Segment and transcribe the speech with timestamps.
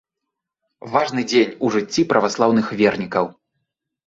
[0.95, 3.25] Важны дзень у жыцці праваслаўных вернікаў.